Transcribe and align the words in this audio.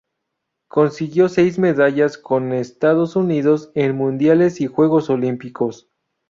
Consiguió 0.67 1.29
seis 1.29 1.59
medallas 1.59 2.17
con 2.17 2.53
Estados 2.53 3.15
Unidos 3.15 3.69
en 3.75 3.95
mundiales 3.95 4.59
y 4.59 4.65
Juegos 4.65 5.11
Olímpicos. 5.11 5.91